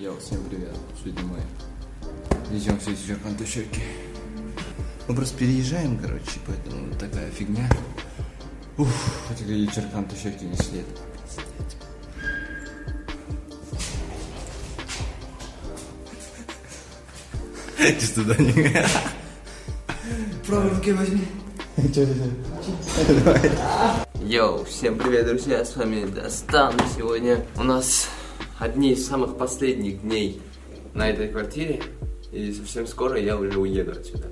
[0.00, 0.74] Йоу, всем привет.
[0.98, 1.38] Сегодня мы
[2.50, 3.80] везем все эти антощеки.
[5.06, 7.70] Мы просто переезжаем, короче, поэтому такая фигня.
[8.76, 8.88] Уф,
[9.28, 10.84] хотя какие черкантощеки не след.
[17.78, 18.84] Ты туда не...
[20.44, 21.28] Правой руки возьми.
[24.24, 26.74] Йоу, всем привет, друзья, с вами Достан.
[26.96, 28.08] Сегодня у нас
[28.58, 30.40] одни из самых последних дней
[30.94, 31.82] на этой квартире,
[32.32, 34.28] и совсем скоро я уже уеду отсюда.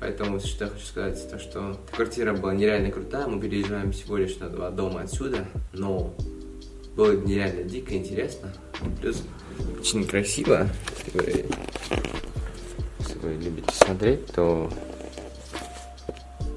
[0.00, 4.36] Поэтому что я хочу сказать, то что квартира была нереально крутая, мы переезжаем всего лишь
[4.38, 6.14] на два дома отсюда, но
[6.94, 8.52] было нереально дико интересно,
[9.00, 9.22] плюс
[9.80, 10.68] очень красиво,
[12.98, 14.70] если вы, любите смотреть, то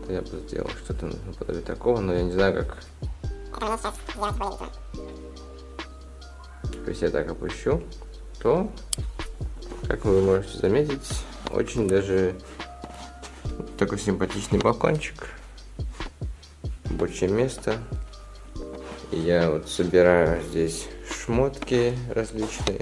[0.10, 2.78] то я бы сделал что-то наподобие такого, но я не знаю, как...
[6.90, 7.84] Если я так опущу,
[8.42, 8.68] то,
[9.88, 12.34] как вы можете заметить, очень даже
[13.78, 15.28] такой симпатичный балкончик,
[16.86, 17.76] рабочее место.
[19.12, 22.82] Я вот собираю здесь шмотки различные.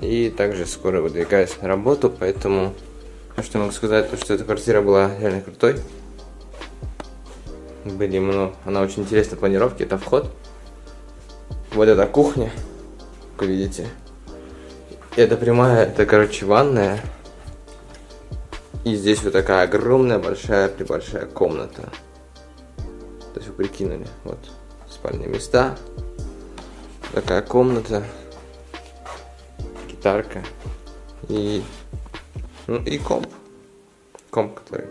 [0.00, 2.74] И также скоро выдвигаюсь на работу, поэтому
[3.44, 5.76] что могу сказать, то что эта квартира была реально крутой.
[7.84, 10.28] Были много, она очень интересной планировки, это вход.
[11.78, 12.50] Вот эта кухня,
[13.36, 13.86] как видите.
[15.14, 17.00] Это прямая, это, короче, ванная.
[18.84, 21.82] И здесь вот такая огромная, большая, прибольшая комната.
[23.32, 24.40] То есть вы прикинули, вот,
[24.90, 25.78] спальные места.
[27.12, 28.02] Такая комната.
[29.88, 30.42] Гитарка.
[31.28, 31.62] И
[32.66, 33.28] ну и комп.
[34.30, 34.88] Комп, который.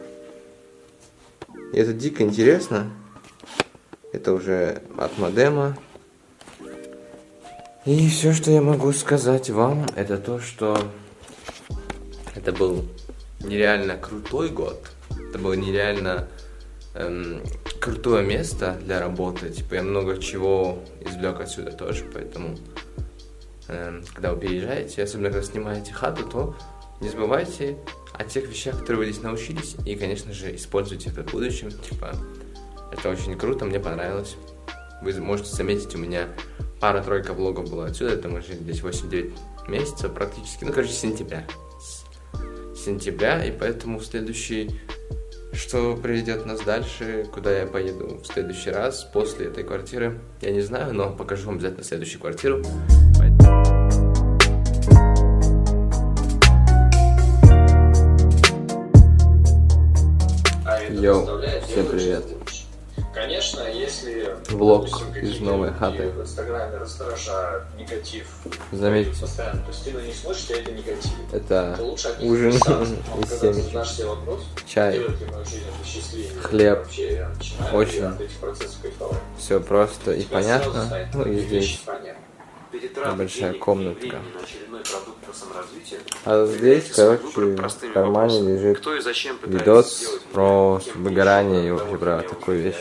[1.73, 2.89] И это дико интересно.
[4.13, 5.75] Это уже от модема.
[7.87, 10.77] И все, что я могу сказать вам, это то, что
[12.35, 12.83] это был
[13.39, 14.91] нереально крутой год.
[15.29, 16.27] Это было нереально
[16.95, 17.41] эм,
[17.79, 19.51] крутое место для работы.
[19.51, 22.57] Типа я много чего извлек отсюда тоже, поэтому
[23.69, 26.55] эм, когда вы переезжаете, особенно когда снимаете хату, то
[26.99, 27.77] не забывайте
[28.11, 31.71] о тех вещах, которые вы здесь научились, и, конечно же, используйте это в будущем.
[31.71, 32.13] Типа,
[32.91, 34.35] это очень круто, мне понравилось.
[35.01, 36.27] Вы можете заметить, у меня
[36.79, 39.33] пара-тройка влогов было отсюда, это мы жили здесь 8-9
[39.67, 41.45] месяцев практически, ну, короче, сентября.
[41.79, 44.79] С сентября, и поэтому следующий,
[45.51, 50.61] что приведет нас дальше, куда я поеду в следующий раз после этой квартиры, я не
[50.61, 52.63] знаю, но покажу вам обязательно следующую квартиру.
[60.89, 61.25] Йоу,
[61.67, 62.46] всем привет.
[64.07, 66.09] Если Влог допустим, из новой хаты.
[66.09, 68.27] в Инстаграме раздражают негатив
[68.71, 69.19] Заметьте.
[69.21, 70.15] постоянно, то есть ты на них
[70.53, 71.11] это негатив.
[71.33, 72.51] Это То лучше ужин
[73.21, 74.07] из семечек.
[74.07, 75.01] вопрос, Чай.
[76.43, 76.79] Хлеб.
[76.79, 77.27] вообще
[77.73, 78.13] Очень.
[79.37, 81.09] Все просто и понятно.
[81.13, 81.81] Ну и здесь.
[83.17, 84.21] большая комнатка.
[86.25, 88.85] А здесь, короче, в кармане лежит
[89.45, 92.75] видос про выгорание и вообще про такую вещь.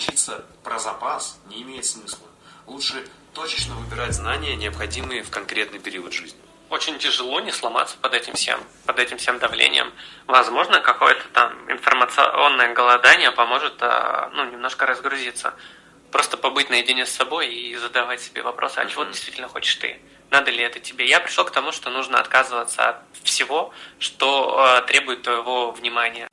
[0.00, 2.26] Учиться про запас не имеет смысла.
[2.66, 6.40] Лучше точечно выбирать знания, необходимые в конкретный период жизни.
[6.70, 9.92] очень тяжело не сломаться под этим всем, под этим всем давлением.
[10.26, 15.52] Возможно, какое-то там информационное голодание поможет, а, ну, немножко разгрузиться.
[16.10, 20.00] Просто побыть наедине с собой и задавать себе вопросы, а чего действительно хочешь ты?
[20.30, 21.06] Надо ли это тебе?
[21.06, 26.26] Я пришел к тому, что нужно отказываться от всего, что э, требует твоего внимания.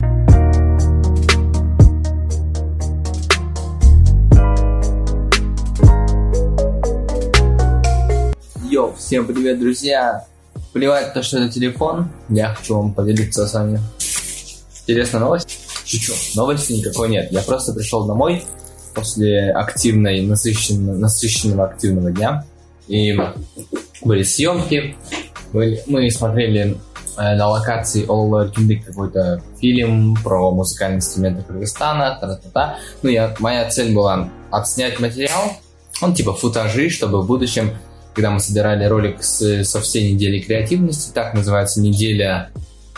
[9.08, 10.26] Всем привет, друзья!
[10.74, 13.80] Плевать то, что это телефон, я хочу вам поделиться с вами.
[14.82, 15.60] Интересная новость?
[15.86, 17.32] Шучу, новости никакой нет.
[17.32, 18.44] Я просто пришел домой
[18.94, 22.44] после активной, насыщенного, насыщенного активного дня.
[22.86, 23.18] И
[24.02, 24.94] были съемки,
[25.54, 26.76] были- мы смотрели
[27.16, 32.76] э, на локации All Киндик какой-то фильм про музыкальные инструменты Кыргызстана, та-та-та.
[33.00, 35.54] Ну, я, моя цель была отснять материал,
[36.02, 37.72] он типа футажи, чтобы в будущем
[38.18, 42.50] когда мы собирали ролик с, со всей недели креативности, так называется неделя,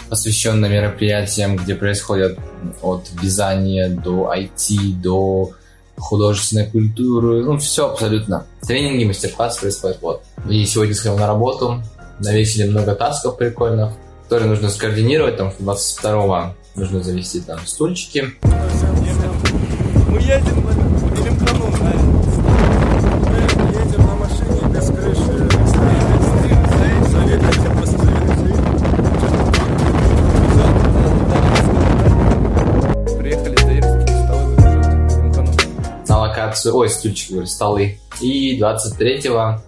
[0.08, 2.38] посвященная мероприятиям, где происходят
[2.80, 5.50] от вязания до IT, до
[5.98, 8.46] художественной культуры, ну, все абсолютно.
[8.62, 10.22] Тренинги, мастер-класс происходят вот.
[10.48, 11.82] И сегодня сходил на работу,
[12.18, 13.90] навесили много тасков прикольных,
[14.24, 18.32] которые нужно скоординировать, там, 22 нужно завести там стульчики,
[20.08, 20.89] Мы едем
[36.30, 37.98] презентацию, ой, стульчики, говорю, столы.
[38.20, 39.62] И 23-го,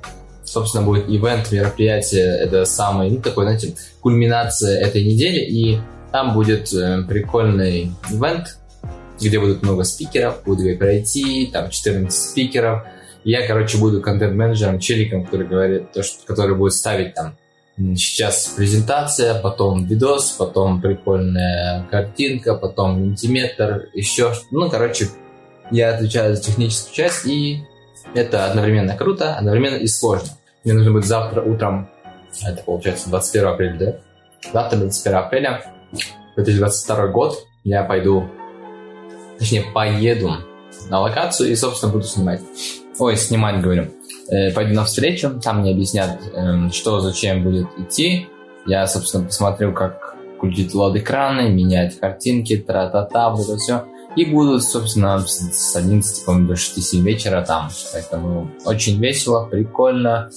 [0.44, 5.80] собственно, будет ивент, мероприятие, это самый, ну, такой, знаете, кульминация этой недели, и
[6.10, 8.58] там будет э, прикольный ивент,
[9.20, 12.82] где будут много спикеров, будет пройти, там 14 спикеров.
[13.24, 17.36] Я, короче, буду контент-менеджером, челиком, который говорит, то, что, который будет ставить там
[17.96, 25.08] сейчас презентация, потом видос, потом прикольная картинка, потом мультиметр, еще Ну, короче,
[25.70, 27.64] я отвечаю за техническую часть, и
[28.14, 30.28] это одновременно круто, одновременно и сложно.
[30.64, 31.88] Мне нужно будет завтра утром,
[32.44, 33.96] это получается 21 апреля, да?
[34.52, 35.62] Завтра 21 апреля
[36.36, 38.28] 2022 год я пойду,
[39.38, 40.36] точнее, поеду
[40.88, 42.40] на локацию и, собственно, буду снимать.
[42.98, 43.92] Ой, снимать, говорю.
[44.28, 48.28] Э, пойду на встречу, там мне объяснят, эм, что, зачем будет идти.
[48.66, 53.84] Я, собственно, посмотрю, как крутить лод экраны, менять картинки, тра-та-та, вот это все.
[54.16, 57.70] И буду, собственно, с с 11 по-моему, до 6-7 вечера там.
[57.92, 60.30] Поэтому очень весело, прикольно.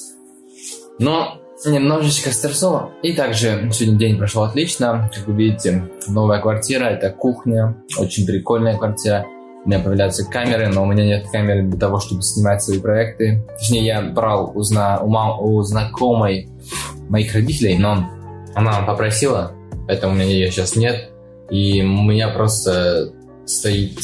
[0.99, 2.91] Но немножечко стрессово.
[3.01, 5.09] И также сегодня день прошел отлично.
[5.13, 7.77] Как вы видите, новая квартира, это кухня.
[7.97, 9.25] Очень прикольная квартира.
[9.65, 13.43] У меня появляются камеры, но у меня нет камеры для того, чтобы снимать свои проекты.
[13.57, 16.49] Точнее, я брал у, зна- у, мам- у знакомой
[17.09, 18.07] моих родителей, но
[18.53, 19.53] она попросила,
[19.87, 21.09] поэтому у меня ее сейчас нет.
[21.49, 23.11] И у меня просто
[23.45, 23.99] стоит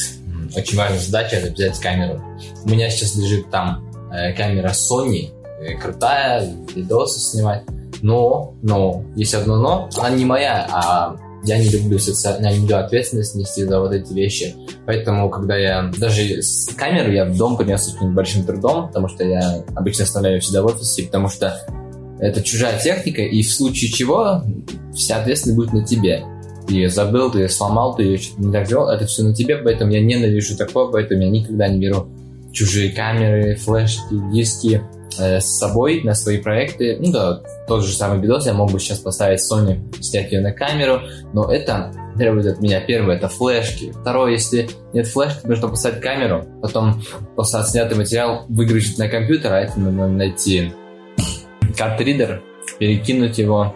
[0.56, 2.22] очень важная задача это взять камеру.
[2.64, 5.30] У меня сейчас лежит там э, камера Sony,
[5.62, 7.64] э, крутая, видосы снимать.
[8.02, 12.60] Но, но, есть одно но, она не моя, а я не люблю социально, я не
[12.60, 14.56] люблю ответственность нести за вот эти вещи.
[14.86, 19.24] Поэтому, когда я даже с камеру я в дом принес очень большим трудом, потому что
[19.24, 21.60] я обычно оставляю всегда в офисе, потому что
[22.20, 24.44] это чужая техника, и в случае чего
[24.94, 26.24] вся ответственность будет на тебе.
[26.72, 29.36] Ты ее забыл, ты ее сломал, ты ее что-то не так сделал, это все на
[29.36, 32.08] тебе, поэтому я ненавижу такое, поэтому я никогда не беру
[32.54, 34.82] чужие камеры, флешки, диски
[35.20, 36.98] э, с собой на свои проекты.
[36.98, 40.54] Ну да, тот же самый видос я мог бы сейчас поставить Sony, снять ее на
[40.54, 41.02] камеру,
[41.34, 43.92] но это требует от меня, первое, это флешки.
[43.92, 47.04] Второе, если нет флешки, нужно поставить камеру, потом
[47.36, 50.72] после отснятый материал выгрузить на компьютер, а это нужно найти
[51.78, 52.42] картридер,
[52.80, 53.76] перекинуть его.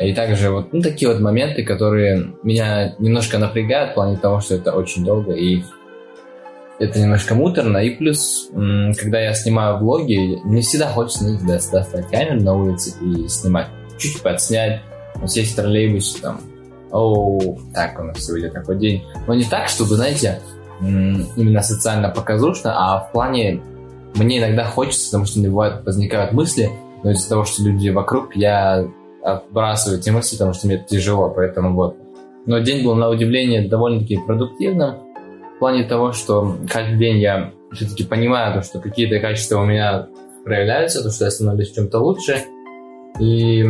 [0.00, 4.54] И также вот ну, такие вот моменты, которые меня немножко напрягают в плане того, что
[4.54, 5.62] это очень долго и
[6.78, 7.78] это немножко муторно.
[7.78, 12.94] И плюс, когда я снимаю влоги, не всегда хочется них да, достать камеру на улице
[13.02, 13.66] и снимать.
[13.98, 14.82] Чуть подснять,
[15.26, 16.40] сесть в троллейбусе, там,
[16.92, 19.02] оу, так у нас сегодня такой день.
[19.26, 20.40] Но не так, чтобы, знаете,
[20.80, 23.60] именно социально показушно, а в плане
[24.14, 26.70] мне иногда хочется, потому что бывает возникают мысли,
[27.02, 28.86] но из-за того, что люди вокруг, я
[29.22, 31.96] отбрасываю эти мысли, потому что мне это тяжело, поэтому вот.
[32.46, 34.94] Но день был на удивление довольно-таки продуктивным,
[35.56, 40.06] в плане того, что каждый день я все-таки понимаю, то, что какие-то качества у меня
[40.44, 42.44] проявляются, то, что я становлюсь чем-то лучше.
[43.18, 43.64] И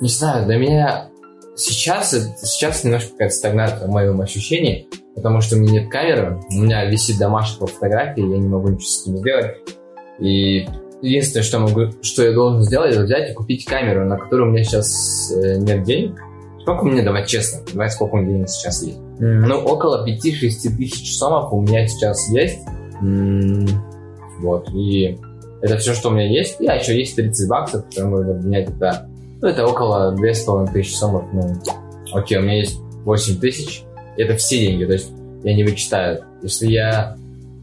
[0.00, 1.10] не знаю, для меня
[1.56, 6.54] сейчас, сейчас немножко какая-то стагнация в моем ощущении, потому что у меня нет камеры, у
[6.54, 9.56] меня висит домашняя фотография, я не могу ничего с этим сделать.
[10.20, 10.66] И
[11.02, 14.52] единственное, что, могу, что я должен сделать, это взять и купить камеру, на которую у
[14.52, 16.18] меня сейчас э, нет денег.
[16.62, 18.98] Сколько у меня, давай честно, давай сколько у меня денег сейчас есть.
[19.18, 22.58] М, Ну, около 5-6 тысяч сомов у меня сейчас есть.
[23.02, 23.66] М,
[24.40, 25.18] Вот, и
[25.62, 26.60] это все, что у меня есть.
[26.60, 29.06] И, а еще есть 30 баксов, которые можно обменять это.
[29.42, 31.24] Ну, это около 2,5 тысячи сомов.
[31.32, 31.54] Ну,
[32.12, 33.82] окей, у меня есть 8 тысяч.
[34.16, 35.10] Это все деньги, то есть
[35.44, 36.24] я не вычитаю.
[36.42, 37.16] Если я...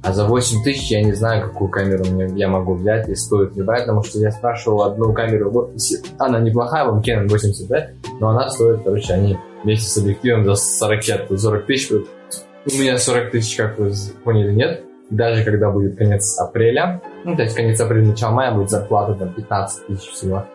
[0.04, 3.56] А за 8 тысяч я не знаю, какую камеру мне, я могу взять и стоит
[3.56, 5.72] ли брать, потому что я спрашивал одну камеру.
[6.18, 7.90] Она неплохая, вам Canon 85,
[8.20, 11.92] но она стоит, короче, они вместе с объективом за 40, 40 тысяч.
[11.92, 13.92] У меня 40 тысяч, как вы
[14.24, 14.84] поняли, нет.
[15.10, 19.34] Даже когда будет конец апреля, ну, то есть конец апреля, начало мая, будет зарплата там
[19.34, 20.46] 15 тысяч всего.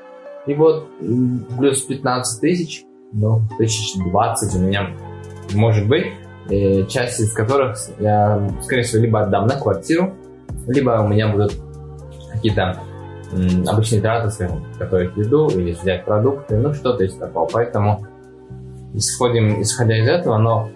[0.47, 0.89] И вот
[1.59, 4.91] плюс 15 тысяч, ну, тысяч 20 у меня
[5.55, 6.07] может быть,
[6.49, 10.15] часть из которых я, скорее всего, либо отдам на квартиру,
[10.67, 11.55] либо у меня будут
[12.33, 12.81] какие-то
[13.67, 17.49] обычные траты, скажем, готовить еду или взять продукты, ну, что-то из такого.
[17.51, 18.07] Поэтому
[18.95, 20.71] исходим, исходя из этого, но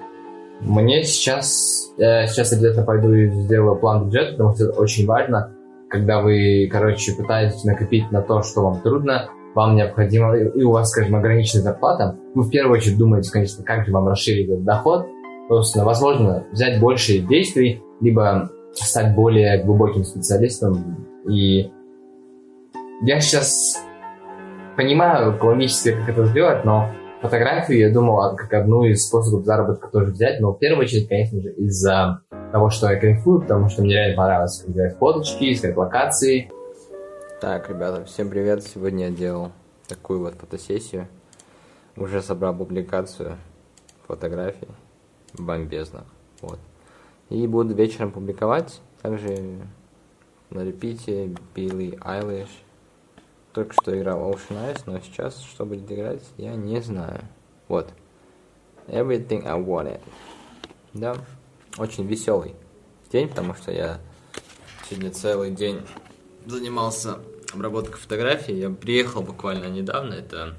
[0.61, 5.52] мне сейчас, я сейчас обязательно пойду и сделаю план бюджета, потому что это очень важно,
[5.90, 10.90] когда вы, короче, пытаетесь накопить на то, что вам трудно, вам необходимо, и у вас,
[10.90, 15.06] скажем, ограниченная зарплата, вы в первую очередь думаете, конечно, как же вам расширить этот доход,
[15.48, 21.06] собственно, возможно, взять больше действий, либо стать более глубоким специалистом.
[21.28, 21.70] И
[23.02, 23.78] я сейчас
[24.76, 26.90] понимаю экономически, как это сделать, но
[27.22, 31.08] фотографию я думал а, как одну из способов заработка тоже взять, но в первую очередь,
[31.08, 32.20] конечно же, из-за
[32.52, 36.50] того, что я кайфую, потому что мне реально понравилось делать фоточки, искать локации.
[37.40, 38.62] Так, ребята, всем привет.
[38.62, 39.52] Сегодня я делал
[39.88, 41.06] такую вот фотосессию.
[41.96, 43.36] Уже собрал публикацию
[44.06, 44.68] фотографий
[45.38, 46.05] бомбезных.
[46.40, 46.59] Вот.
[47.28, 48.81] И буду вечером публиковать.
[49.02, 49.59] Также
[50.50, 52.49] на репите Билли Айлиш.
[53.52, 57.23] Только что играл Ocean Eyes, но сейчас что будет играть, я не знаю.
[57.69, 57.88] Вот.
[58.87, 60.00] Everything I Wanted.
[60.93, 61.16] Да,
[61.78, 62.55] очень веселый
[63.11, 63.99] день, потому что я
[64.88, 65.81] сегодня целый день
[66.45, 67.19] занимался
[67.52, 68.55] обработкой фотографий.
[68.55, 70.55] Я приехал буквально недавно, это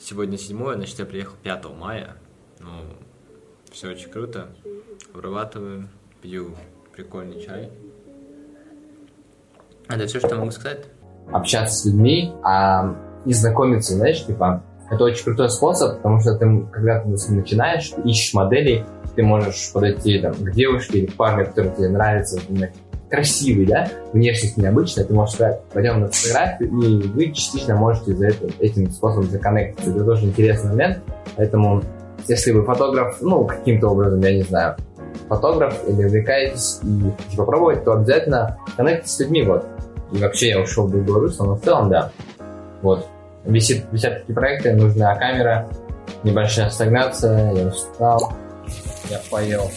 [0.00, 2.16] сегодня 7, значит я приехал 5 мая.
[2.58, 2.70] Ну,
[3.72, 4.48] все очень круто.
[5.14, 5.88] Обрабатываю,
[6.22, 6.54] пью
[6.94, 7.70] прикольный чай.
[9.88, 10.84] Это все, что могу сказать.
[11.32, 16.66] общаться с людьми, а не знакомиться, знаешь, типа, это очень крутой способ, потому что ты,
[16.72, 18.84] когда ты начинаешь, ты ищешь модели,
[19.14, 22.72] ты можешь подойти там, к девушке или к парню, который тебе нравится, например,
[23.08, 28.28] красивый, да, внешность необычная, ты можешь сказать, пойдем на фотографию, и вы частично можете за
[28.28, 29.90] это, этим способом законнектиться.
[29.90, 31.00] Это тоже интересный момент,
[31.36, 31.82] поэтому
[32.28, 34.76] если вы фотограф, ну, каким-то образом, я не знаю,
[35.28, 39.66] фотограф или увлекаетесь и хотите попробовать, то обязательно коннектитесь с людьми, вот.
[40.12, 42.10] И вообще я ушел в русло, но в целом, да.
[42.82, 43.06] Вот.
[43.44, 45.68] Висит, висят такие проекты, нужна камера,
[46.24, 48.32] небольшая стагнация, я устал,
[49.08, 49.70] я поел,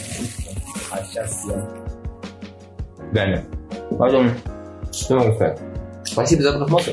[0.91, 1.69] а сейчас я...
[3.11, 3.45] Далее.
[3.97, 4.31] Поэтому,
[4.91, 5.59] что могу сказать?
[6.03, 6.91] Спасибо за просмотр.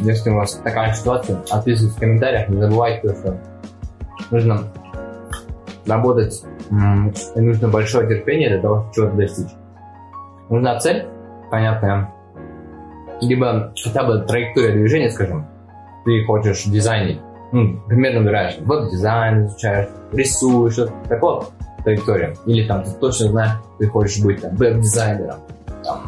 [0.00, 3.38] Если у вас такая ситуация, отписывайтесь в комментариях, не забывайте, что
[4.32, 4.64] нужно
[5.86, 9.52] работать, и нужно большое терпение для того, чтобы чего-то достичь.
[10.48, 11.06] Нужна цель,
[11.50, 12.12] понятная,
[13.20, 15.46] либо хотя бы траектория движения, скажем,
[16.04, 17.20] ты хочешь дизайнить,
[17.52, 21.46] ну, примерно выбираешь, вот дизайн изучаешь, рисуешь, что-то
[21.84, 22.36] траектория.
[22.46, 25.40] Или там ты точно знаешь, ты хочешь быть там веб-дизайнером,
[25.84, 26.00] там,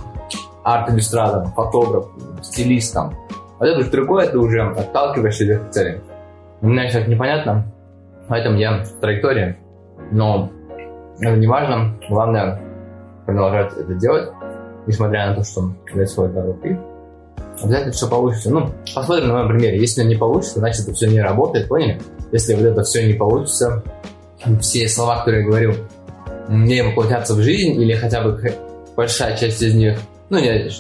[0.64, 3.14] арт-иллюстратором, фотографом, стилистом.
[3.58, 6.00] А это уже другое, ты уже отталкиваешься от целей.
[6.60, 7.66] У меня сейчас непонятно,
[8.28, 9.56] поэтому я в траектории,
[10.10, 10.50] но
[11.18, 12.60] это не важно, главное
[13.26, 14.30] продолжать это делать,
[14.86, 16.64] несмотря на то, что происходит вокруг.
[16.66, 16.76] И
[17.62, 18.50] обязательно все получится.
[18.50, 19.78] Ну, посмотрим на моем примере.
[19.78, 22.00] Если не получится, значит это все не работает, поняли?
[22.32, 23.82] Если вот это все не получится,
[24.60, 25.74] все слова, которые я говорю,
[26.48, 28.38] не воплотятся в жизнь, или хотя бы
[28.96, 29.98] большая часть из них,
[30.30, 30.70] ну, эм,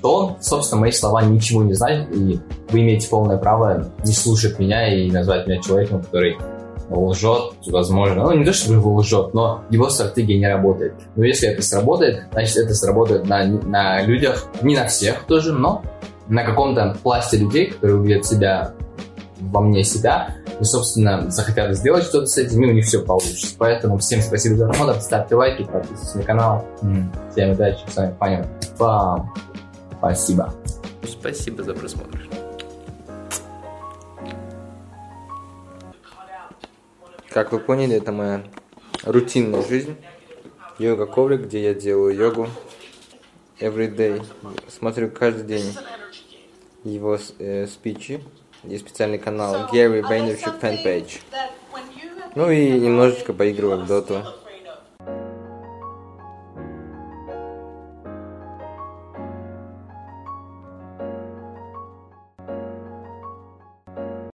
[0.00, 2.40] то, собственно, мои слова ничего не значат, и
[2.70, 6.36] вы имеете полное право не слушать меня и назвать меня человеком, который
[6.90, 8.24] лжет, возможно.
[8.24, 10.94] Ну, не то, чтобы его лжет, но его стратегия не работает.
[11.16, 15.82] Но если это сработает, значит, это сработает на, на людях, не на всех тоже, но
[16.28, 18.72] на каком-то пласте людей, которые увидят себя
[19.40, 23.54] во мне себя, и, собственно, захотят сделать что-то с этим, и у них все получится.
[23.58, 26.64] Поэтому всем спасибо за просмотр, ставьте лайки, подписывайтесь на канал.
[27.32, 28.46] Всем удачи, с вами Паня.
[28.78, 29.32] Пам.
[30.02, 30.52] Спасибо.
[31.04, 32.28] Спасибо за просмотр.
[37.30, 38.42] Как вы поняли, это моя
[39.04, 39.94] рутинная жизнь.
[40.80, 42.48] Йога-коврик, где я делаю йогу
[43.60, 44.26] every day.
[44.68, 45.72] Смотрю каждый день
[46.82, 48.24] его э, спичи.
[48.64, 51.20] Есть специальный канал Gary Vaynerchuk fanpage.
[52.34, 54.24] Ну и немножечко поигрываю в доту.